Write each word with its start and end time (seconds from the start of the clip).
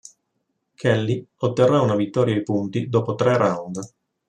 Kelly 0.73 1.23
otterrà 1.41 1.79
una 1.81 1.93
vittoria 1.95 2.33
ai 2.33 2.41
punti 2.41 2.89
dopo 2.89 3.13
tre 3.13 3.37
round. 3.37 3.79